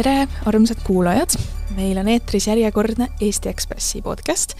[0.00, 1.34] tere, armsad kuulajad!
[1.76, 4.54] meil on eetris järjekordne Eesti Ekspressi podcast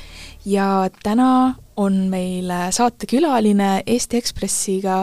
[0.45, 4.99] ja täna on meil saatekülaline Eesti Ekspressiga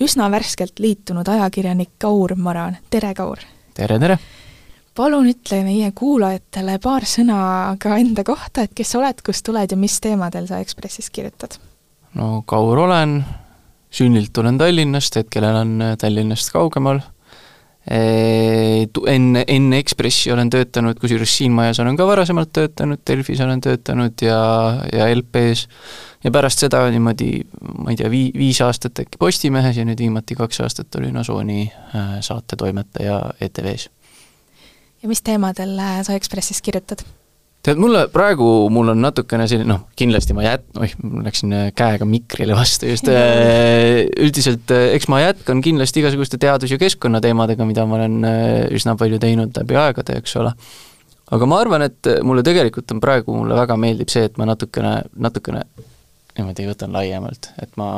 [0.00, 2.78] üsna värskelt liitunud ajakirjanik Kaur Maran.
[2.90, 3.44] tere, Kaur!
[3.74, 4.16] tere, tere!
[4.96, 7.42] palun ütle meie kuulajatele paar sõna
[7.82, 11.60] ka enda kohta, et kes sa oled, kust tuled ja mis teemadel sa Ekspressis kirjutad?
[12.16, 13.18] no Kaur olen,
[13.92, 17.04] sünnilt olen Tallinnast, hetkel elan Tallinnast kaugemal
[17.90, 24.22] enne, enne Ekspressi olen töötanud, kusjuures siin majas olen ka varasemalt töötanud, Delfis olen töötanud
[24.22, 24.42] ja,
[24.92, 25.66] ja LP-s,
[26.22, 27.32] ja pärast seda niimoodi,
[27.82, 31.64] ma ei tea, vii-, viis aastat äkki Postimehes ja nüüd viimati kaks aastat olin Asooni
[31.72, 33.90] äh, saatetoimetaja ETV-s.
[35.02, 37.02] ja mis teemadel äh, sa Ekspressis kirjutad?
[37.62, 41.68] Tead, mulle praegu, mul on natukene selline, noh, kindlasti ma jät-, oih, ma läksin äh,
[41.78, 47.66] käega mikrile vastu just, äh, üldiselt äh, eks ma jätkan kindlasti igasuguste teadus- ja keskkonnateemadega,
[47.68, 48.18] mida ma olen
[48.74, 50.54] üsna palju teinud läbi aegade, eks ole.
[51.32, 54.98] aga ma arvan, et mulle tegelikult on praegu, mulle väga meeldib see, et ma natukene,
[55.14, 55.64] natukene
[56.36, 57.88] niimoodi võtan laiemalt, et ma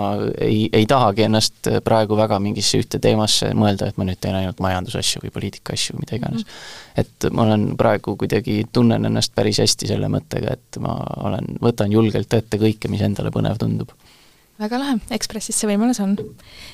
[0.43, 4.63] ei, ei tahagi ennast praegu väga mingisse ühte teemasse mõelda, et ma nüüd teen ainult
[4.65, 6.49] majandusasju või poliitika asju, mida iganes mm.
[6.49, 7.05] -hmm.
[7.05, 11.95] et ma olen praegu kuidagi, tunnen ennast päris hästi selle mõttega, et ma olen, võtan
[11.95, 13.95] julgelt ette kõike, mis endale põnev tundub.
[14.59, 16.19] väga lahe, Ekspressis see võimalus on.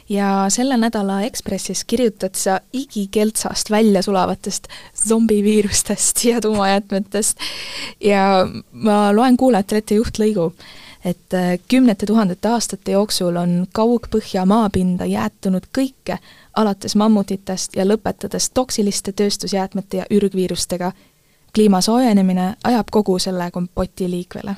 [0.08, 4.68] ja selle nädala Ekspressis kirjutad sa igikeltsast välja sulavatest
[5.06, 7.38] zombiviirustest ja tuumajäätmetest
[8.00, 10.54] ja ma loen kuulajatele ette juhtlõigu
[11.04, 16.18] et äh, kümnete tuhandete aastate jooksul on kaugpõhja maapinda jäätunud kõike,
[16.56, 20.92] alates mammutitest ja lõpetades toksiliste tööstusjäätmete ja ürgviirustega.
[21.54, 24.56] kliima soojenemine ajab kogu selle kompoti liikvele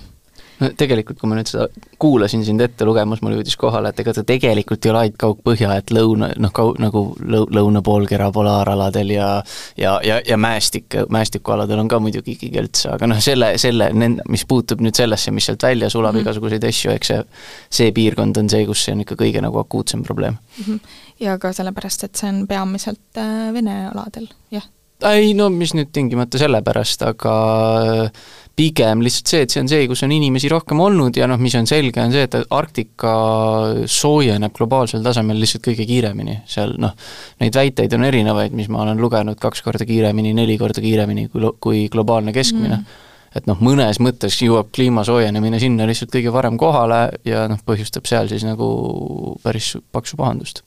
[0.62, 1.66] no tegelikult, kui ma nüüd seda
[2.02, 5.76] kuulasin sind ette lugemas, mul jõudis kohale, et ega ta tegelikult ei ole ainult kaugpõhja,
[5.78, 9.28] et lõuna, noh, kau-, nagu lõu-, lõunapoolkera polaaraladel ja
[9.78, 13.90] ja, ja, ja mäestik, mäestikualadel on ka muidugi kigelts, aga noh, selle, selle,
[14.28, 16.26] mis puutub nüüd sellesse, mis sealt välja sulab mm -hmm.
[16.26, 17.24] igasuguseid asju, eks see,
[17.70, 20.64] see piirkond on see, kus see on ikka kõige nagu akuutsem probleem mm.
[20.64, 20.80] -hmm.
[21.20, 24.68] ja ka sellepärast, et see on peamiselt äh, Vene aladel, jah?
[25.10, 27.34] Ei no mis nüüd tingimata sellepärast, aga
[27.82, 28.22] äh,
[28.56, 31.54] pigem lihtsalt see, et see on see, kus on inimesi rohkem olnud ja noh, mis
[31.58, 33.12] on selge, on see, et Arktika
[33.90, 36.92] soojeneb globaalsel tasemel lihtsalt kõige kiiremini, seal noh,
[37.40, 41.48] neid väiteid on erinevaid, mis ma olen lugenud kaks korda kiiremini, neli korda kiiremini kui,
[41.64, 43.06] kui globaalne keskmine mm.
[43.40, 48.08] et noh, mõnes mõttes jõuab kliima soojenemine sinna lihtsalt kõige varem kohale ja noh, põhjustab
[48.10, 48.68] seal siis nagu
[49.44, 50.64] päris paksu pahandust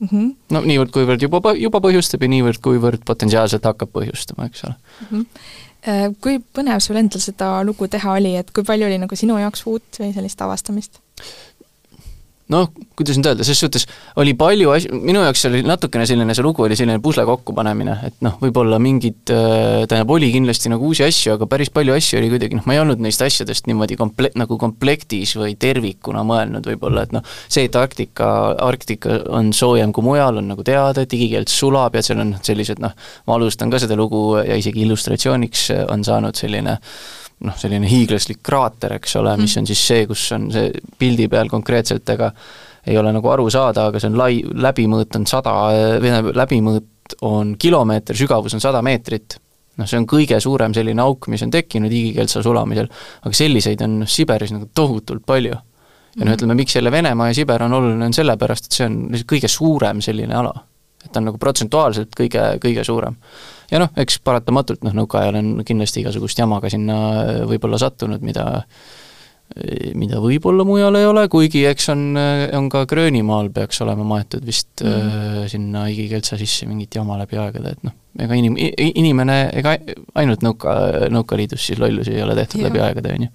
[0.00, 0.08] mm.
[0.10, 0.34] -hmm.
[0.54, 5.08] no niivõrd, kuivõrd juba, juba põhjustab ja niivõrd, kuivõrd potentsiaalselt hakkab põhjustama, eks ole mm.
[5.16, 5.56] -hmm
[6.20, 9.62] kui põnev sul endal seda lugu teha oli, et kui palju oli nagu sinu jaoks
[9.70, 10.98] uut või sellist avastamist?
[12.52, 13.84] Noh, kuidas nüüd öelda, selles suhtes
[14.20, 18.16] oli palju asju, minu jaoks oli natukene selline, see lugu oli selline pusle kokkupanemine, et
[18.24, 22.30] noh, võib-olla mingid, äh, tähendab, oli kindlasti nagu uusi asju, aga päris palju asju oli
[22.32, 27.04] kuidagi noh, ma ei olnud neist asjadest niimoodi komple-, nagu komplektis või tervikuna mõelnud võib-olla,
[27.04, 28.32] et noh, see, et Arktika,
[28.64, 32.80] Arktika on soojem kui mujal, on nagu teada, et igikeelt sulab ja seal on sellised
[32.82, 32.96] noh,
[33.28, 36.78] ma alustan ka seda lugu ja isegi illustratsiooniks on saanud selline
[37.46, 39.62] noh, selline hiiglaslik kraater, eks ole, mis mhm.
[39.62, 42.32] on siis see, kus on see pildi peal konkreetselt, ega
[42.88, 45.54] ei ole nagu aru saada, aga see on lai, läbimõõt on sada,
[45.98, 49.38] või tähendab, läbimõõt on kilomeeter, sügavus on sada meetrit.
[49.78, 52.88] noh, see on kõige suurem selline auk, mis on tekkinud igikeltsa sulamisel,
[53.22, 55.54] aga selliseid on Siberis nagu tohutult palju.
[55.54, 56.34] ja noh, mhm.
[56.38, 59.52] ütleme, miks jälle Venemaa ja Siber on oluline, on sellepärast, et see on lihtsalt kõige
[59.52, 60.54] suurem selline ala.
[61.04, 63.14] et ta on nagu protsentuaalselt kõige, kõige suurem
[63.70, 68.24] ja noh, eks paratamatult noh, nõukaajal on kindlasti igasugust jama ka sinna äh, võib-olla sattunud,
[68.24, 68.72] mida äh,
[69.96, 74.44] mida võib-olla mujal ei ole, kuigi eks on, äh, on ka Gröönimaal peaks olema maetud
[74.46, 75.06] vist mm.
[75.08, 79.78] äh, sinna Igikeeltsa sisse mingit jama läbi aegade, et noh, ega inim-, inimene, ega
[80.20, 80.76] ainult nõuka,
[81.12, 82.68] Nõukaliidus siis lollusi ei ole tehtud ja.
[82.68, 83.32] läbi aegade, on ju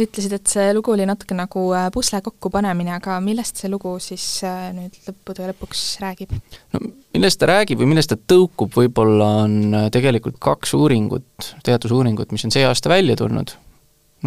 [0.00, 4.24] ütlesid, et see lugu oli natuke nagu äh, pusle kokkupanemine, aga millest see lugu siis
[4.46, 6.34] äh, nüüd lõppude lõpuks räägib?
[6.74, 6.82] no
[7.16, 12.44] millest ta räägib või millest ta tõukub, võib-olla on äh, tegelikult kaks uuringut, teadusuuringut, mis
[12.48, 13.56] on see aasta välja tulnud,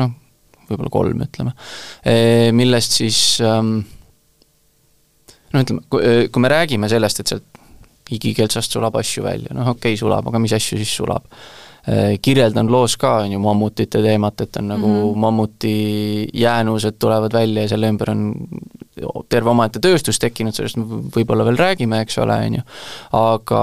[0.02, 0.18] noh,
[0.72, 1.56] võib-olla kolm, ütleme,
[2.54, 3.80] millest siis ähm,
[5.54, 7.64] no ütleme, kui me räägime sellest, et sealt
[8.14, 11.26] igikeltsast sulab asju välja, noh okei okay,, sulab, aga mis asju siis sulab
[12.22, 15.18] kirjeldan loos ka, on ju, mammutite teemat, et on nagu mm -hmm.
[15.18, 18.36] mammuti jäänused tulevad välja ja selle ümber on
[19.30, 20.84] terve omaette tööstus tekkinud, sellest me
[21.14, 22.64] võib-olla veel räägime, eks ole, on ju,
[23.20, 23.62] aga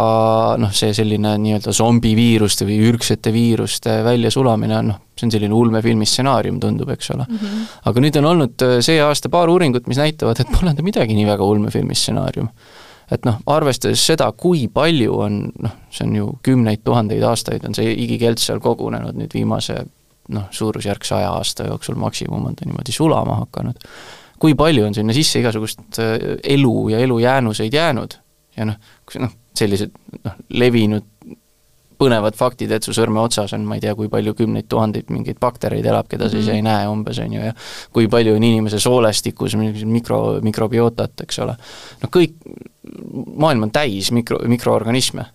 [0.62, 6.08] noh, see selline nii-öelda zombiviiruste või ürgsete viiruste väljasulamine on noh, see on selline ulmefilmi
[6.08, 7.36] stsenaarium, tundub, eks ole mm.
[7.36, 7.68] -hmm.
[7.90, 11.16] aga nüüd on olnud äh, see aasta paar uuringut, mis näitavad, et pole ta midagi
[11.16, 12.50] nii väga ulmefilmi stsenaarium
[13.12, 17.76] et noh, arvestades seda, kui palju on noh, see on ju kümneid tuhandeid aastaid on
[17.76, 19.78] see igikelts seal kogunenud nüüd viimase
[20.34, 23.82] noh, suurusjärk saja aasta jooksul maksimum on ta niimoodi sulama hakanud,
[24.42, 26.16] kui palju on sinna sisse igasugust äh,
[26.56, 28.18] elu ja elujäänuseid jäänud?
[28.56, 28.80] Ja noh,
[29.20, 29.92] noh, sellised
[30.24, 31.04] noh, levinud
[32.00, 35.40] põnevad faktid, et su sõrme otsas on ma ei tea, kui palju kümneid tuhandeid mingeid
[35.42, 36.68] baktereid elab, keda sa ise ei mhm.
[36.68, 37.54] näe umbes, on ju, ja
[37.94, 41.56] kui palju on inimese soolestikus mikro, mikrobiotat, eks ole.
[42.02, 42.36] no kõik,
[43.36, 45.26] maailm on täis mikro, mikroorganisme.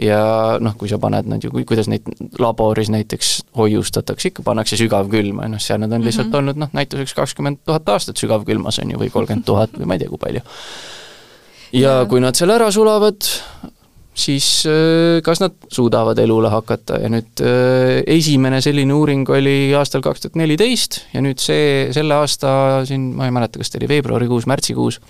[0.00, 0.20] ja
[0.62, 2.06] noh, kui sa paned nad ju, kuidas neid
[2.40, 6.38] laboris näiteks hoiustatakse, ikka pannakse sügavkülma ja noh, seal nad on lihtsalt mm -hmm.
[6.38, 10.04] olnud noh, näituseks kakskümmend tuhat aastat sügavkülmas, on ju, või kolmkümmend tuhat või ma ei
[10.04, 10.40] tea, kui palju
[11.72, 13.26] ja, ja kui nad seal ära sulavad,
[14.14, 20.02] siis äh, kas nad suudavad elule hakata ja nüüd äh, esimene selline uuring oli aastal
[20.04, 22.52] kaks tuhat neliteist ja nüüd see, selle aasta
[22.88, 25.00] siin, ma ei mäleta, kas ta oli veebruarikuus, märtsikuus,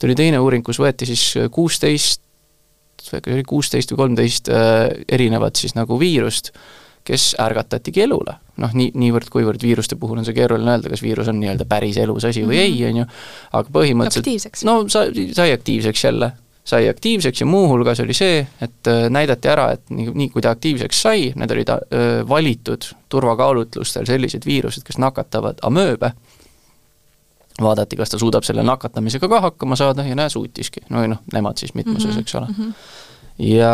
[0.00, 1.24] tuli teine uuring, kus võeti siis
[1.54, 2.22] kuusteist,
[3.20, 6.52] oli kuusteist või kolmteist äh, erinevat siis nagu viirust,
[7.04, 8.36] kes ärgatatigi elule.
[8.60, 12.26] noh, nii, niivõrd-kuivõrd viiruste puhul on see keeruline öelda, kas viirus on nii-öelda päris elus
[12.28, 12.76] asi või mm -hmm.
[12.76, 13.04] ei, on ju,
[13.56, 16.34] aga põhimõtteliselt no sa, sai aktiivseks jälle
[16.64, 20.52] sai aktiivseks ja muuhulgas oli see, et äh, näidati ära, et nii, nii kui ta
[20.54, 21.80] aktiivseks sai, need olid äh,
[22.28, 26.12] valitud turvakaalutlustel sellised viirused, kes nakatavad amööbe,
[27.60, 31.60] vaadati, kas ta suudab selle nakatamisega ka hakkama saada ja näe, suutiski, no noh, nemad
[31.60, 32.20] siis mitmuses -hmm.
[32.20, 32.58] eks ole mm.
[32.58, 33.08] -hmm
[33.40, 33.72] ja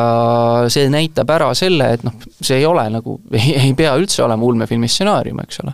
[0.70, 3.20] see näitab ära selle, et noh, see ei ole nagu,
[3.64, 5.72] ei pea üldse olema ulmefilmi stsenaarium, eks ole.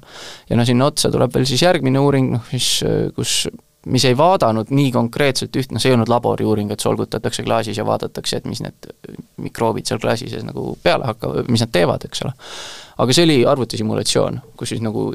[0.49, 2.85] ja no sinna otsa tuleb veel siis järgmine uuring, noh siis
[3.17, 3.49] kus
[3.87, 7.87] mis ei vaadanud nii konkreetselt üht, noh see ei olnud laboriuuring, et solgutatakse klaasis ja
[7.87, 8.89] vaadatakse, et mis need
[9.43, 12.33] mikroobid seal klaasi sees nagu peale hakkavad, mis nad teevad, eks ole.
[13.03, 15.11] aga see oli arvutisimulatsioon, kus siis nagu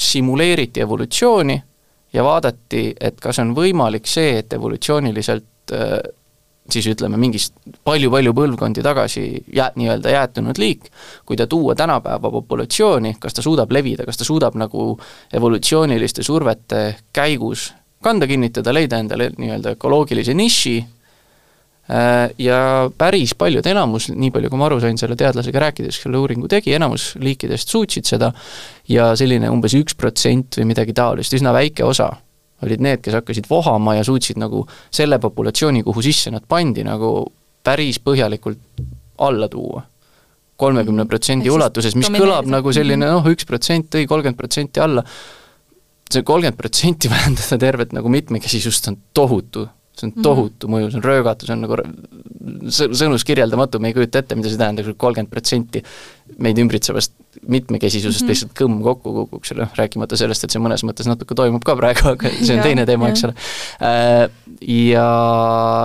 [0.00, 1.56] simuleeriti evolutsiooni
[2.12, 5.98] ja vaadati, et kas on võimalik see, et evolutsiooniliselt äh,
[6.70, 9.24] siis ütleme, mingist palju-palju põlvkondi tagasi
[9.56, 10.86] jää-, nii-öelda jäätunud liik,
[11.26, 14.92] kui ta tuua tänapäeva populatsiooni, kas ta suudab levida, kas ta suudab nagu
[15.32, 16.82] evolutsiooniliste survete
[17.16, 17.70] käigus
[18.04, 22.60] kanda kinnitada, leida endale nii-öelda ökoloogilise niši äh, ja
[22.98, 26.72] päris paljud, enamus, nii palju kui ma aru sain selle teadlasega rääkides, kelle uuringu tegi,
[26.76, 28.32] enamus liikidest suutsid seda
[28.88, 32.08] ja selline umbes üks protsent või midagi taolist, üsna väike osa,
[32.64, 37.12] olid need, kes hakkasid vohama ja suutsid nagu selle populatsiooni, kuhu sisse nad pandi, nagu
[37.64, 38.84] päris põhjalikult
[39.20, 39.84] alla tuua.
[40.60, 45.00] kolmekümne protsendi ulatuses, mis kõlab nagu selline noh, üks protsent tõi kolmkümmend protsenti alla,
[46.10, 49.66] see kolmkümmend protsenti vähendada tervet nagu mitmekesisust on tohutu,
[49.96, 50.24] see on mhm.
[50.26, 50.74] tohutu mm.
[50.74, 51.80] mõju, see on röögatu, see on nagu
[52.70, 55.82] sõnus kirjeldamatu, me ei kujuta ette, mida see tähendab, kui kolmkümmend protsenti
[56.40, 57.14] meid ümbritsevast
[57.46, 58.34] mitmekesisusest mm -hmm.
[58.34, 62.14] lihtsalt kõmm kokku kukuks, noh, rääkimata sellest, et see mõnes mõttes natuke toimub ka praegu,
[62.14, 63.34] aga see on teine teema, eks ole.
[63.82, 64.30] Äh,
[64.66, 65.08] ja,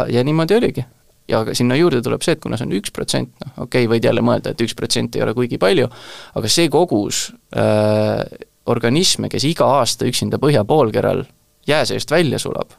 [0.10, 0.86] ja niimoodi oligi.
[1.28, 4.06] ja sinna juurde tuleb see, et kuna see on üks protsent, noh okei okay,, võid
[4.06, 5.88] jälle mõelda, et üks protsent ei ole kuigi palju,
[6.36, 8.22] aga see kogus äh,
[8.66, 11.26] organisme, kes iga aasta üksinda põhja poolkeral
[11.68, 12.74] jää seest välja sulab,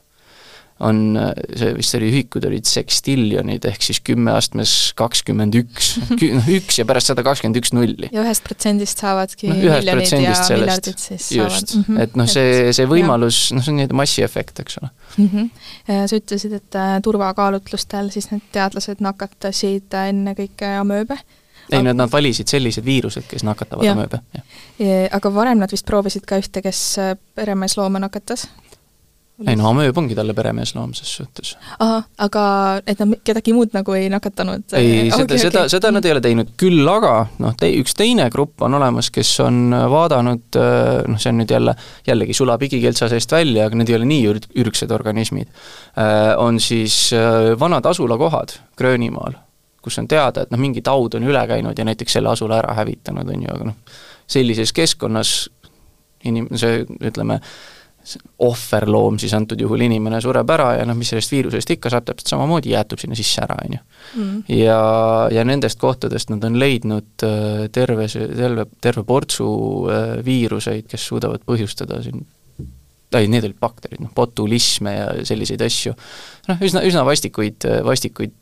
[0.84, 1.16] on,
[1.56, 5.94] see vist oli ühikud olid sekstiljonid, ehk siis kümme astmes kakskümmend üks,
[6.36, 8.10] noh üks ja pärast seda kakskümmend üks nulli.
[8.12, 12.02] ja ühest protsendist saavadki no, miljonid ja miljardid siis just, mm -hmm.
[12.04, 15.30] et noh, see, see võimalus, noh see on nii-öelda massiefekt, eks ole mm.
[15.32, 16.06] -hmm.
[16.10, 21.18] Sa ütlesid, et äh, turvakaalutlustel siis need teadlased nakatasid ennekõike amööbe
[21.70, 24.22] ei, nad, nad valisid sellised viirused, kes nakatavad amööbe.
[25.18, 28.46] aga varem nad vist proovisid ka ühte, kes äh, peremeeslooma nakatas?
[29.44, 31.50] ei no amööb ongi talle peremeesloom ses suhtes.
[31.76, 32.44] ahah, aga
[32.88, 34.64] et nad kedagi muud nagu ei nakatanud?
[34.78, 37.12] ei, seda okay,, seda okay., seda nad ei ole teinud, küll aga
[37.44, 41.52] noh, te-, üks teine grupp on olemas, kes on vaadanud, äh, noh, see on nüüd
[41.52, 41.76] jälle,
[42.08, 45.52] jällegi sulab igikeeltsa seest välja, aga need ei ole nii ürg-, ürgsed organismid,
[46.00, 47.10] äh, on siis
[47.60, 49.36] vanad asulakohad Gröönimaal
[49.86, 52.74] kus on teada, et noh, mingi taud on üle käinud ja näiteks selle asula ära
[52.80, 55.38] hävitanud, on ju, aga noh, sellises keskkonnas
[56.26, 57.40] inim-, see ütleme,
[58.46, 62.30] ohverloom siis antud juhul inimene sureb ära ja noh, mis sellest viirusest ikka saab, täpselt
[62.30, 63.80] samamoodi jäätub sinna sisse ära, on ju.
[64.20, 64.36] Mm.
[64.54, 64.78] ja,
[65.34, 69.48] ja nendest kohtadest nad on leidnud äh, terve terve, terve portsu
[69.90, 72.22] äh, viiruseid, kes suudavad põhjustada siin
[73.16, 75.94] ei, need olid bakterid, noh, botulisme ja selliseid asju.
[76.50, 78.34] noh, üsna, üsna vastikuid, vastikuid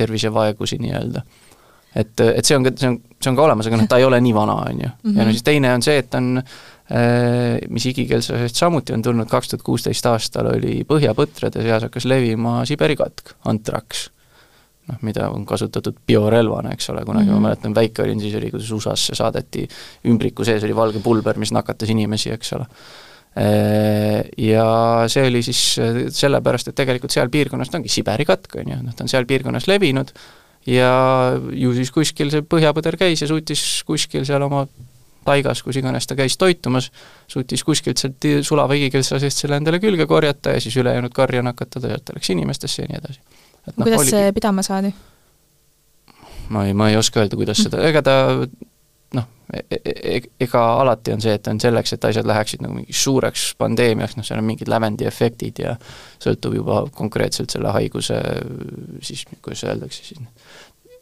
[0.00, 1.22] tervisevaegusi nii-öelda.
[1.90, 4.06] et, et see on ka, see on, see on ka olemas, aga noh, ta ei
[4.06, 4.90] ole nii vana, on ju.
[4.90, 5.32] ja no mhm.
[5.34, 10.06] siis teine on see, et on äh, mis igikeelsusest samuti on tulnud, kaks tuhat kuusteist
[10.10, 14.08] aastal oli põhjapõtrade seas hakkas levima Siberi katk, antraks.
[14.90, 17.42] noh, mida on kasutatud biorelvana, eks ole, kunagi mm -hmm.
[17.42, 19.68] ma mäletan, väike olin, siis oli, kuidas USA-sse saadeti,
[20.06, 22.66] ümbriku sees oli valge pulber, mis nakatas inimesi, eks ole
[24.38, 24.64] Ja
[25.10, 25.58] see oli siis
[26.14, 29.26] sellepärast, et tegelikult seal piirkonnas ta ongi Siberi katk, on ju, noh ta on seal
[29.26, 30.12] piirkonnas levinud
[30.68, 30.92] ja
[31.56, 34.66] ju siis kuskil see põhjapõder käis ja suutis kuskil seal oma
[35.24, 36.90] taigas, kus iganes ta käis toitumas,
[37.28, 41.92] suutis kuskilt sealt sulava igikeelsa seest selle endale külge korjata ja siis ülejäänud karja nakatada,
[41.92, 43.22] sealt läks inimestesse ja nii edasi.
[43.76, 44.16] No, kuidas oligi...
[44.16, 44.92] see pidama saadi?
[46.50, 48.14] ma ei, ma ei oska öelda, kuidas seda, ega ta
[49.16, 52.76] noh, e-, e-, e-, ega alati on see, et on selleks, et asjad läheksid nagu
[52.78, 55.76] mingiks suureks pandeemiaks, noh seal on mingid lävendiefektid ja
[56.22, 58.20] sõltub juba konkreetselt selle haiguse
[59.06, 60.28] siis, kuidas öeldakse siis,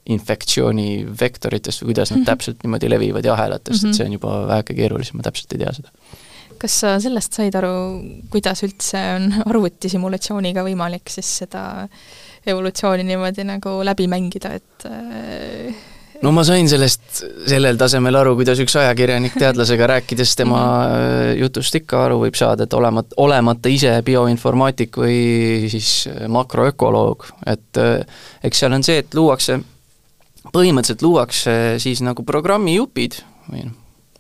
[0.09, 2.31] infektsiooni vektoritest või kuidas nad mm -hmm.
[2.31, 3.91] täpselt niimoodi levivad ja ahelatest mm, -hmm.
[3.91, 3.97] et mhm.
[3.97, 5.91] see on juba väheke keerulisem, ma täpselt ei tea seda.
[6.59, 7.75] kas sa sellest said aru,
[8.31, 11.89] kuidas üldse on arvutisimulatsiooniga võimalik siis seda
[12.47, 15.77] evolutsiooni niimoodi nagu läbi mängida, et äh,
[16.23, 21.75] no ma sain sellest sellel tasemel aru, kuidas üks ajakirjanik teadlasega rääkides tema äh, jutust
[21.79, 25.19] ikka aru võib saada, et olemata, olemata ise bioinformaatik või
[25.73, 27.83] siis makroökoloog, et
[28.45, 29.61] eks seal on see, et luuakse
[30.53, 33.77] põhimõtteliselt luuakse siis nagu programmijupid või noh,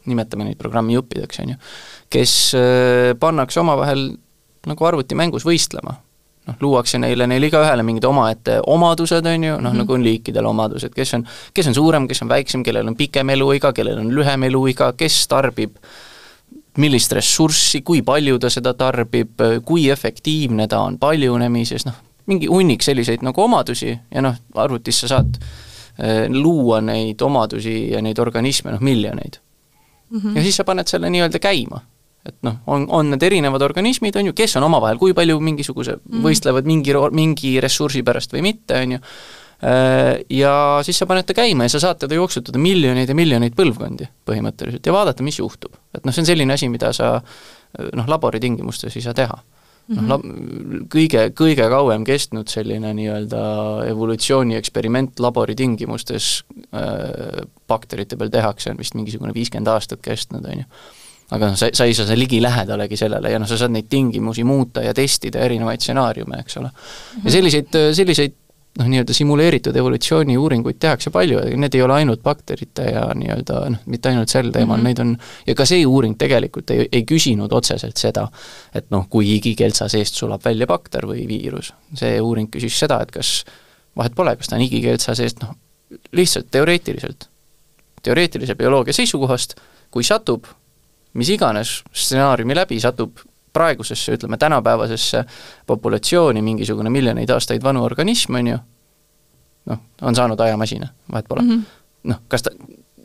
[0.08, 1.60] nimetame neid programmijuppideks, on ju,
[2.12, 4.10] kes äh, pannakse omavahel
[4.68, 5.98] nagu arvutimängus võistlema.
[6.48, 9.78] Noh, luuakse neile, neile igaühele mingid omaette omadused, on ju, noh mm -hmm.
[9.82, 13.30] nagu on liikidel omadused, kes on, kes on suurem, kes on väiksem, kellel on pikem
[13.30, 15.76] eluiga, kellel on lühem eluiga, kes tarbib
[16.78, 21.94] millist ressurssi, kui palju ta seda tarbib, kui efektiivne ta on paljunemises, noh,
[22.26, 25.40] mingi hunnik selliseid nagu omadusi ja noh, arvutis sa saad
[25.98, 29.40] Äh, luua neid omadusi ja neid organisme noh, miljoneid
[30.10, 30.20] mm.
[30.20, 30.36] -hmm.
[30.36, 31.80] ja siis sa paned selle nii-öelda käima.
[32.28, 35.96] Et noh, on, on need erinevad organismid, on ju, kes on omavahel kui palju mingisuguse
[35.96, 36.24] mm, -hmm.
[36.28, 39.02] võistlevad mingi, mingi ressursi pärast või mitte, on ju,
[39.64, 40.54] äh, ja
[40.86, 44.86] siis sa paned ta käima ja sa saad teda jooksutada miljoneid ja miljoneid põlvkondi põhimõtteliselt
[44.86, 45.72] ja vaadata, mis juhtub.
[45.94, 47.20] et noh, see on selline asi, mida sa
[47.92, 49.42] noh, laboritingimustes ei saa teha
[49.96, 50.84] noh, mhm.
[50.92, 53.42] kõige, kõige kauem kestnud selline nii-öelda
[53.88, 56.30] evolutsiooni eksperiment labori tingimustes
[56.76, 60.68] äh, bakterite peal tehakse, on vist mingisugune viiskümmend aastat kestnud, on ju.
[61.30, 64.84] Aga noh, sa, sa ei saa ligilähedalegi sellele ja noh, sa saad neid tingimusi muuta
[64.84, 66.70] ja testida, erinevaid stsenaariume, eks ole.
[66.72, 67.32] ja mhm.
[67.34, 68.36] selliseid, selliseid
[68.78, 74.12] noh, nii-öelda simuleeritud evolutsiooniuuringuid tehakse palju, need ei ole ainult bakterite ja nii-öelda noh, mitte
[74.12, 74.88] ainult sel teemal mm, -hmm.
[74.88, 75.14] neid on,
[75.46, 78.28] ja ka see uuring tegelikult ei, ei küsinud otseselt seda,
[78.74, 81.72] et noh, kui igikeltsa seest sulab välja bakter või viirus.
[81.94, 83.44] see uuring küsis seda, et kas,
[83.96, 85.56] vahet pole, kas ta on igikeltsa seest, noh,
[86.12, 87.28] lihtsalt teoreetiliselt,
[88.02, 89.56] teoreetilise bioloogia seisukohast,
[89.90, 90.46] kui satub
[91.14, 93.18] mis iganes stsenaariumi läbi, satub
[93.52, 95.24] praegusesse, ütleme tänapäevasesse
[95.66, 98.58] populatsiooni mingisugune miljoneid aastaid vanu organism, on ju,
[99.72, 101.42] noh, on saanud ajamasina, vahet pole.
[101.42, 101.64] Mm -hmm..
[102.12, 102.50] noh, kas ta,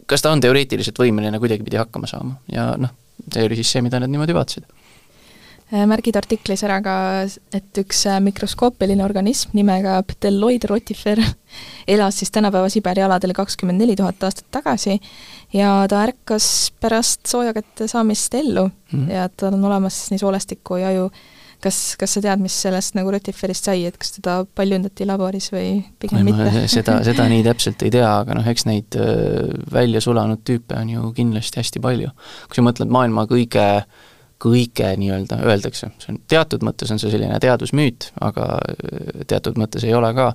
[0.06, 2.36] kas ta on teoreetiliselt võimeline kuidagipidi hakkama saama?
[2.52, 2.92] Ja noh,
[3.34, 4.68] see oli siis see, mida nad niimoodi vaatasid
[5.74, 6.96] märgid artiklis ära ka,
[7.56, 11.22] et üks äh, mikroskoopiline organism nimega Pteloid rotifer
[11.94, 15.00] elas siis tänapäeva Siberi aladel kakskümmend neli tuhat aastat tagasi
[15.54, 16.48] ja ta ärkas
[16.82, 19.12] pärast sooja kätte saamist ellu mm -hmm.
[19.12, 21.10] ja tal on olemas nii soolestiku ja aju.
[21.64, 25.84] kas, kas sa tead, mis sellest nagu rotiferist sai, et kas teda paljundati laboris või
[26.00, 26.68] pigem Ei, mitte?
[26.68, 30.90] seda, seda nii täpselt ei tea, aga noh, eks neid äh, välja sulanud tüüpe on
[30.90, 32.10] ju kindlasti hästi palju.
[32.48, 34.12] kui sa mõtled maailma kõige äh,
[34.44, 39.86] kõige nii-öelda öeldakse, see on, teatud mõttes on see selline teadusmüüt, aga äh, teatud mõttes
[39.88, 40.32] ei ole ka,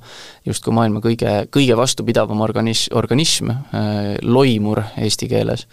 [0.48, 5.66] justkui maailma kõige, kõige vastupidavam organis-, organism, äh, loimur eesti keeles,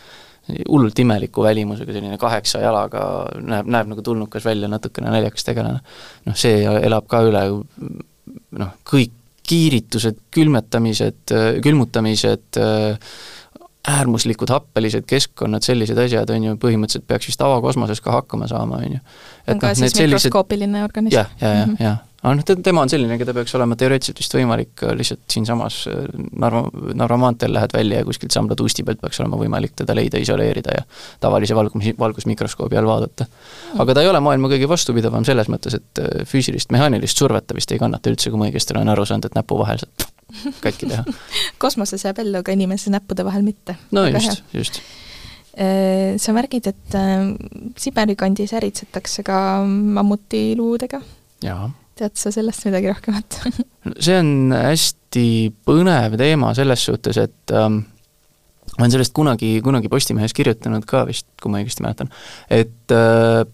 [0.45, 3.05] hullult imeliku välimusega, selline kaheksa jalaga,
[3.41, 5.79] näeb, näeb nagu tulnukas välja, natukene naljakas tegelane.
[6.27, 9.15] noh, see elab ka üle noh, kõik
[9.45, 12.57] kiiritused, külmetamised, külmutamised,
[13.87, 18.97] äärmuslikud happelised keskkonnad, sellised asjad, on ju, põhimõtteliselt peaks vist avakosmoses ka hakkama saama, on
[18.97, 19.05] ju.
[19.51, 21.17] on ka no, siis mikroskoopiline organism?
[21.19, 21.91] jah, ja, ja, ja,
[22.23, 26.07] aga noh, tema on selline, keda peaks olema teoreetiliselt vist võimalik äh, lihtsalt siinsamas äh,
[26.41, 26.63] Narva,
[26.97, 30.79] Narva maanteel lähed välja ja kuskilt Sambla tuusti pealt peaks olema võimalik teda leida, isoleerida
[30.79, 30.87] ja
[31.21, 33.29] tavalise valgus, valgusmikroskoobi all vaadata.
[33.77, 37.57] aga ta ei ole maailma kõige vastupidavam selles mõttes, et äh, füüsilist, mehaanilist survet ta
[37.57, 40.04] vist ei kannata üldse, kui ma õigesti olen aru saanud, et näpu vahel sealt
[40.63, 41.05] katki teha.
[41.63, 43.77] Kosmoses jääb ellu, aga inimese näppude vahel mitte.
[43.95, 44.81] no Väga just, just.
[45.55, 47.31] Äh, sa märgid, et äh,
[47.79, 51.01] Siberi kandis äritsetakse ka mammutiluudega.
[51.95, 53.39] tead sa sellest midagi rohkemat?
[54.03, 55.27] See on hästi
[55.67, 57.85] põnev teema selles suhtes, et ähm,
[58.75, 62.11] ma olen sellest kunagi, kunagi Postimehes kirjutanud ka vist, kui ma õigesti mäletan,
[62.51, 63.45] et äh,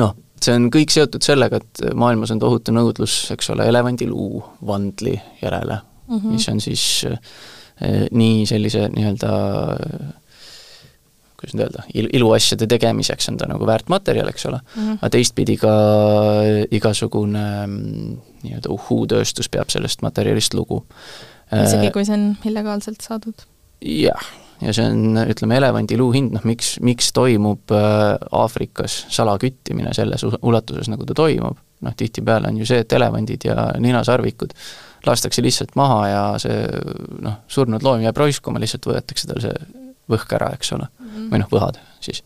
[0.00, 5.16] noh, see on kõik seotud sellega, et maailmas on tohutu nõudlus, eks ole, elevandiluu vandli
[5.42, 6.36] järele mm, -hmm.
[6.36, 9.34] mis on siis eh, nii sellise nii-öelda
[11.40, 14.98] kuidas nüüd öelda, il-, iluasjade tegemiseks on ta nagu väärt materjal, eks ole mm, -hmm.
[15.00, 15.72] aga teistpidi ka
[16.70, 20.84] igasugune mm, nii-öelda uhuu-tööstus peab sellest materjalist lugu.
[21.64, 23.46] isegi kui see on illegaalselt saadud?
[23.80, 30.24] jah, ja see on, ütleme, elevandiluu hind, noh miks, miks toimub äh, Aafrikas salaküttimine selles
[30.26, 34.54] ulatuses, nagu ta toimub, noh tihtipeale on ju see, et elevandid ja ninasarvikud
[35.06, 36.58] lastakse lihtsalt maha ja see
[37.24, 39.56] noh, surnud loom jääb raiskuma, lihtsalt võetakse tal see
[40.10, 41.32] võhk ära, eks ole mm, -hmm.
[41.32, 42.24] või noh, võhad siis.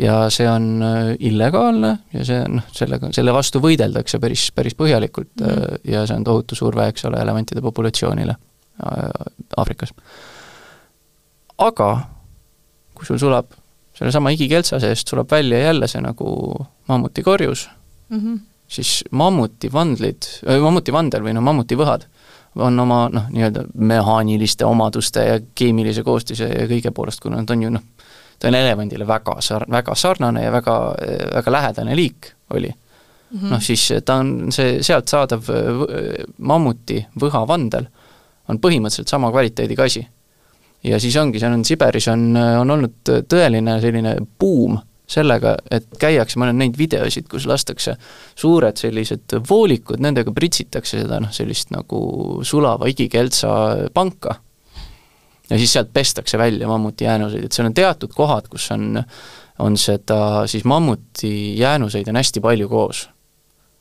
[0.00, 5.44] Ja see on äh, illegaalne ja see noh, sellega, selle vastu võideldakse päris, päris põhjalikult
[5.44, 9.02] mm ja see on tohutu surve, eks ole, elevantide populatsioonile äh,
[9.60, 9.92] Aafrikas.
[11.58, 11.90] Aga
[12.94, 13.52] kui sul sulab
[13.94, 16.26] sellesama igikeltsa seest, tuleb välja jälle see nagu
[16.88, 17.68] mammutikorjus
[18.08, 18.40] mm, -hmm.
[18.68, 20.22] siis mammuti vandlid,
[20.62, 22.06] mammuti vandel või noh, mammuti võhad
[22.54, 27.62] on oma noh, nii-öelda mehaaniliste omaduste ja keemilise koostise ja kõige poolest, kuna nad on
[27.62, 27.82] ju noh,
[28.38, 30.78] ta on elevandile väga sar-, väga sarnane ja väga,
[31.34, 33.50] väga lähedane liik oli mm -hmm..
[33.50, 35.42] noh siis ta on see sealt saadav
[36.38, 37.86] mammuti võhavandel
[38.48, 40.06] on põhimõtteliselt sama kvaliteediga asi.
[40.84, 46.38] Ja siis ongi, seal on Siberis on, on olnud tõeline selline buum sellega, et käiakse,
[46.38, 47.96] ma olen näinud videosid, kus lastakse
[48.40, 52.00] suured sellised voolikud, nendega pritsitakse seda noh, sellist nagu
[52.46, 53.50] sulava igikeltsa
[53.94, 54.40] panka.
[55.50, 59.02] ja siis sealt pestakse välja mammuti jäänuseid, et seal on teatud kohad, kus on,
[59.58, 63.08] on seda siis mammuti jäänuseid on hästi palju koos.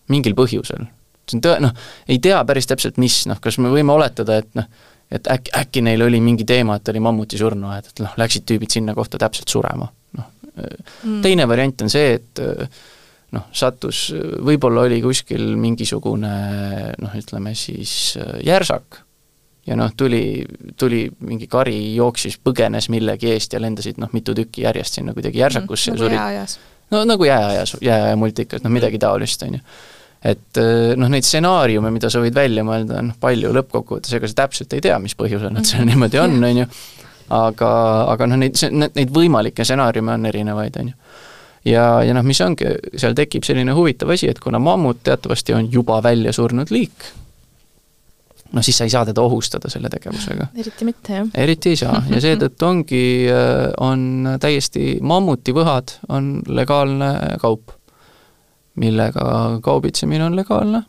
[0.09, 0.89] mingil põhjusel.
[1.23, 1.71] see on tõe-, noh,
[2.07, 4.67] ei tea päris täpselt, mis, noh, kas me võime oletada, et noh,
[5.13, 8.73] et äkki, äkki neil oli mingi teema, et oli mammuti surnuaed, et noh, läksid tüübid
[8.73, 11.21] sinna kohta täpselt surema mm..
[11.25, 12.43] teine variant on see, et
[13.33, 14.05] noh, sattus,
[14.45, 16.35] võib-olla oli kuskil mingisugune
[17.01, 18.13] noh, ütleme siis
[18.45, 19.03] järsak
[19.67, 20.43] ja noh, tuli,
[20.79, 25.39] tuli mingi kari, jooksis, põgenes millegi eest ja lendasid noh, mitu tükki järjest sinna kuidagi
[25.39, 26.57] järsakusse mm, nagu jääajas.
[26.91, 29.63] no nagu jääajas, jääaja multikas, noh midagi taolist, on ju.
[30.23, 30.59] Et
[30.95, 34.83] noh, neid stsenaariume, mida sa võid välja mõelda, on palju, lõppkokkuvõttes ega sa täpselt ei
[34.85, 36.67] tea, mis põhjusel nad seal niimoodi on, on ju
[37.33, 37.71] aga,
[38.13, 38.59] aga noh, neid,
[38.95, 41.17] neid võimalikke stsenaariume on erinevaid, on ju.
[41.71, 45.69] ja, ja noh, mis ongi, seal tekib selline huvitav asi, et kuna mammut teatavasti on
[45.71, 47.11] juba välja surnud liik,
[48.53, 50.49] noh siis sa ei saa teda ohustada selle tegevusega.
[50.61, 51.29] eriti mitte, jah.
[51.45, 57.73] eriti ei saa ja seetõttu ongi, äh, on täiesti, mammutivõhad on legaalne kaup,
[58.79, 60.83] millega kaubitsemine on legaalne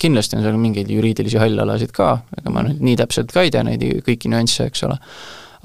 [0.00, 3.64] kindlasti on seal mingeid juriidilisi hallalasid ka, ega ma nüüd nii täpselt ka ei tea
[3.66, 4.98] neid kõiki nüansse, eks ole,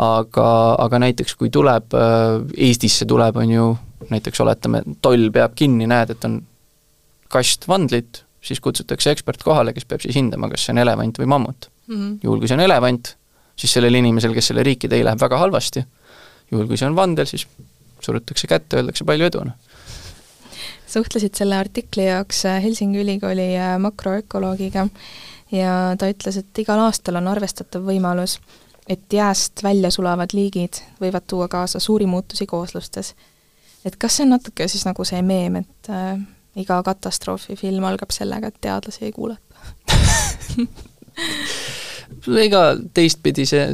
[0.04, 0.48] aga,
[0.86, 3.68] aga näiteks kui tuleb, äh, Eestisse tuleb, on ju,
[4.10, 6.40] näiteks oletame, toll peab kinni, näed, et on
[7.32, 11.28] kast vandlit, siis kutsutakse ekspert kohale, kes peab siis hindama, kas see on elevant või
[11.30, 11.96] mammut mm.
[11.96, 12.14] -hmm.
[12.24, 13.16] juhul, kui see on elevant,
[13.60, 15.84] siis sellel inimesel, kes selle riiki tõi, läheb väga halvasti.
[16.52, 17.46] juhul, kui see on vandel, siis
[18.00, 19.69] surutakse kätte, öeldakse palju edu, noh
[20.90, 24.88] suhtlesid selle artikli jaoks äh, Helsingi Ülikooli äh, makroökoloogiga
[25.52, 28.40] ja ta ütles, et igal aastal on arvestatav võimalus,
[28.90, 33.16] et jääst välja sulavad liigid võivad tuua kaasa suuri muutusi kooslustes.
[33.86, 36.20] et kas see on natuke siis nagu see meem, et äh,
[36.56, 39.60] iga katastroofifilm algab sellega, et teadlasi ei kuulata
[42.46, 42.62] ega
[42.94, 43.66] teistpidi see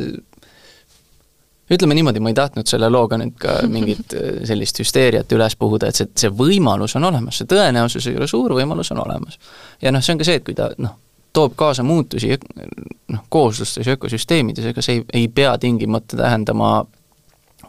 [1.72, 5.90] ütleme niimoodi, ma ei tahtnud selle looga nüüd ka mingit äh, sellist hüsteeriat üles puhuda,
[5.90, 9.40] et see, see võimalus on olemas, see tõenäosus ei ole suur, võimalus on olemas.
[9.82, 10.98] ja noh, see on ka see, et kui ta noh,
[11.36, 16.74] toob kaasa muutusi noh, kooslustes ja ökosüsteemides, ega see ei, ei pea tingimata tähendama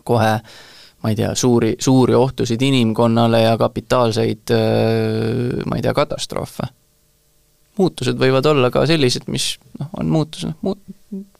[0.06, 0.32] kohe
[1.02, 6.68] ma ei tea, suuri, suuri ohtusid inimkonnale ja kapitaalseid äh, ma ei tea, katastroofe
[7.78, 10.96] muutused võivad olla ka sellised, mis noh, on muutus, noh, muut-,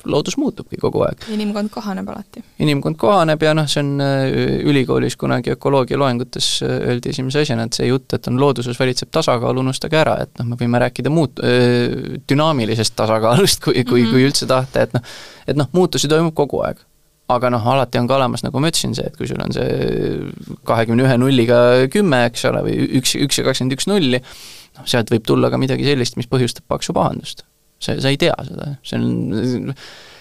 [0.07, 1.27] loodus muutubki kogu aeg.
[1.35, 2.43] inimkond kohaneb alati.
[2.63, 4.25] inimkond kohaneb ja noh, see on äh,
[4.69, 9.13] ülikoolis kunagi ökoloogia loengutes äh, öeldi esimese asjana, et see jutt, et on looduses valitseb
[9.15, 14.07] tasakaal, unustage ära, et noh, me võime rääkida muut-, äh, dünaamilisest tasakaalust, kui, kui mm,
[14.07, 14.13] -hmm.
[14.13, 16.85] kui üldse tahta, et noh, et noh, muutusi toimub kogu aeg
[17.33, 20.57] aga noh, alati on ka olemas, nagu ma ütlesin, see, et kui sul on see
[20.69, 21.59] kahekümne ühe nulliga
[21.93, 24.23] kümme, eks ole, või üks, üks ja kakskümmend üks nulli,
[24.79, 27.45] noh, sealt võib tulla ka midagi sellist, mis põhjustab paksu pahandust.
[27.83, 29.75] see, sa ei tea seda, see on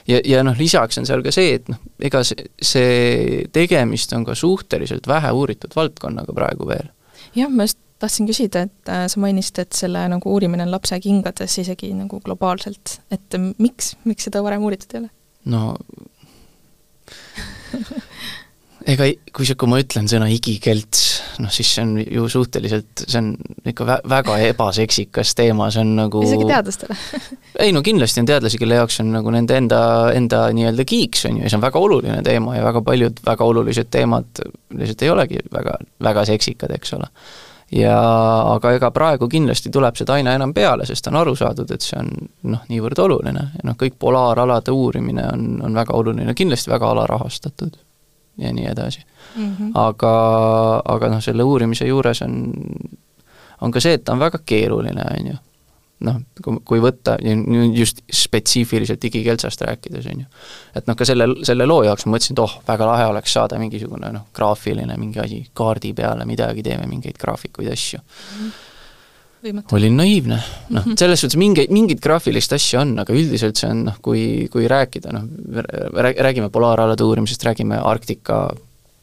[0.10, 4.26] ja, ja noh, lisaks on seal ka see, et noh, ega see, see tegemist on
[4.28, 6.90] ka suhteliselt vähe uuritud valdkonnaga praegu veel.
[7.38, 10.98] jah, ma just tahtsin küsida, et äh, sa mainisid, et selle nagu uurimine on lapse
[11.00, 15.12] kingades isegi nagu globaalselt, et miks, miks seda varem uuritud ei ole?
[15.54, 15.76] no
[18.94, 21.04] ega kui kui ma ütlen sõna igikelts,
[21.42, 23.32] noh, siis see on ju suhteliselt, see on
[23.72, 26.98] ikka vä-, väga ebaseksikas teema, see on nagu isegi teadlastele
[27.66, 29.82] ei no kindlasti on teadlasi, kelle jaoks on nagu nende enda,
[30.18, 33.50] enda nii-öelda kiiks, on ju, ja see on väga oluline teema ja väga paljud väga
[33.50, 37.10] olulised teemad lihtsalt ei olegi väga, väga seksikad, eks ole.
[37.72, 37.96] Ja
[38.54, 41.98] aga ega praegu kindlasti tuleb seda aina enam peale, sest on aru saadud, et see
[42.00, 42.12] on
[42.52, 47.78] noh, niivõrd oluline ja noh, kõik polaaralade uurimine on, on väga oluline, kindlasti väga alarahastatud
[48.38, 49.02] ja nii edasi
[49.36, 49.56] mm.
[49.56, 49.72] -hmm.
[49.74, 50.14] aga,
[50.86, 52.54] aga noh, selle uurimise juures on,
[53.62, 55.36] on ka see, et ta on väga keeruline, on ju.
[56.06, 57.16] Noh, kui, võtta
[57.74, 60.28] just spetsiifiliselt digikeltsast rääkides, on ju.
[60.76, 63.60] et noh, ka selle, selle loo jaoks ma mõtlesin, et oh, väga lahe oleks saada
[63.62, 68.40] mingisugune noh, graafiline mingi asi kaardi peale, midagi, teeme mingeid graafikuid, asju mm.
[68.46, 68.72] -hmm
[69.46, 70.40] olin naiivne,
[70.74, 70.96] noh, mhm.
[70.98, 75.12] selles suhtes mingeid, mingit graafilist asja on, aga üldiselt see on noh, kui, kui rääkida,
[75.14, 75.28] noh,
[76.02, 78.48] räägime polaaralade uurimisest, räägime Arktika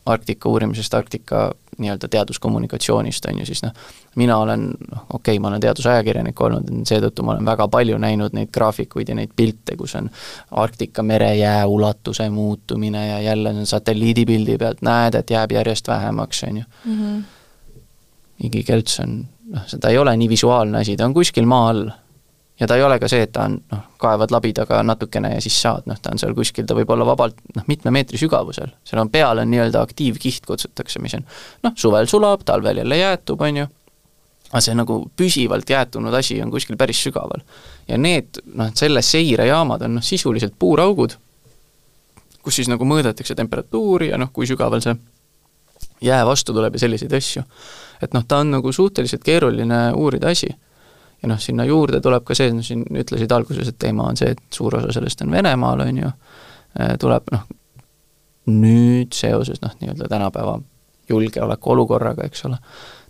[0.06, 3.72] Arktika uurimisest, Arktika nii-öelda teaduskommunikatsioonist, on ju, siis noh,
[4.20, 8.36] mina olen, noh, okei okay,, ma olen teadusajakirjanik olnud, seetõttu ma olen väga palju näinud
[8.36, 10.10] neid graafikuid ja neid pilte, kus on
[10.50, 16.64] Arktika merejää ulatuse muutumine ja jälle satelliidipildi pealt näed, et jääb järjest vähemaks, on ju.
[16.84, 17.22] -hmm.
[18.44, 21.88] igikelts on, noh, seda ei ole nii visuaalne asi, ta on kuskil maa all
[22.62, 25.56] ja ta ei ole ka see, et ta on noh, kaevad labidaga natukene ja siis
[25.64, 29.02] saad, noh, ta on seal kuskil, ta võib olla vabalt noh, mitme meetri sügavusel, seal
[29.02, 31.26] on peal on nii-öelda aktiivkiht, kutsutakse, mis on
[31.66, 33.66] noh, suvel sulab, talvel jälle jäätub, on ju,
[34.52, 37.42] aga see nagu püsivalt jäätunud asi on kuskil päris sügaval.
[37.88, 41.18] ja need noh, selle seirejaamad on noh, sisuliselt puuraugud,
[42.42, 44.94] kus siis nagu mõõdetakse temperatuuri ja noh, kui sügaval see
[46.02, 47.42] jää vastu tuleb ja selliseid asju.
[48.02, 50.54] et noh, ta on nagu suhteliselt keeruline uurida asi
[51.22, 54.32] ja noh, sinna juurde tuleb ka see, no siin ütlesid alguses, et teema on see,
[54.34, 56.10] et suur osa sellest on Venemaal, on ju,
[56.80, 57.46] äh, tuleb noh,
[58.50, 60.58] nüüd seoses noh, nii-öelda tänapäeva
[61.10, 62.58] julgeolekuolukorraga, eks ole,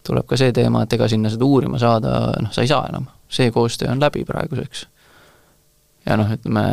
[0.05, 3.09] tuleb ka see teema, et ega sinna seda uurima saada, noh, sa ei saa enam.
[3.33, 4.87] see koostöö on läbi praeguseks.
[6.07, 6.65] ja noh, ütleme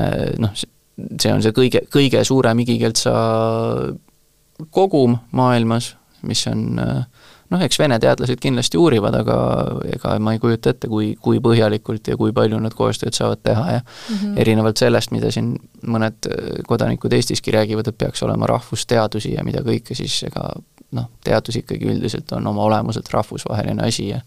[0.43, 3.13] noh, see on see kõige, kõige suurem igikeeltsa
[4.75, 5.93] kogum maailmas,
[6.27, 7.05] mis on äh,
[7.49, 9.37] noh, eks Vene teadlased kindlasti uurivad, aga
[9.89, 13.65] ega ma ei kujuta ette, kui, kui põhjalikult ja kui palju nad koostööd saavad teha
[13.71, 14.41] ja mm -hmm.
[14.43, 16.29] erinevalt sellest, mida siin mõned
[16.67, 20.51] kodanikud Eestiski räägivad, et peaks olema rahvusteadusi ja mida kõike, siis ega
[20.91, 24.21] noh, teadus ikkagi üldiselt on oma olemuselt rahvusvaheline asi ja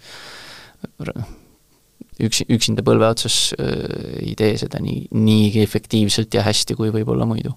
[2.22, 7.26] üksi, üksinda põlve otsas äh, ei tee seda nii, niigi efektiivselt ja hästi, kui võib-olla
[7.26, 7.54] muidu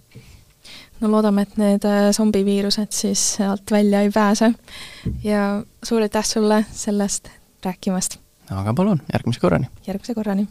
[1.01, 4.53] no loodame, et need äh, zombiviirused siis sealt välja ei pääse
[5.23, 7.29] ja suur aitäh sulle sellest
[7.65, 8.19] rääkimast!
[8.51, 9.67] aga palun, järgmise korrani!
[9.88, 10.47] järgmise korrani!